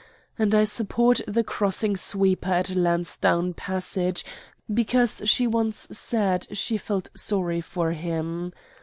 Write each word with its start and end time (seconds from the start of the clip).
And 0.39 0.55
I 0.55 0.63
support 0.63 1.21
the 1.27 1.43
crossing 1.43 1.95
sweeper 1.95 2.49
at 2.51 2.75
Lansdowne 2.75 3.53
Passage 3.53 4.25
because 4.73 5.21
she 5.25 5.45
once 5.45 5.87
said 5.91 6.47
she 6.57 6.77
felt 6.79 7.11
sorry 7.13 7.61
for 7.61 7.91
him. 7.91 8.51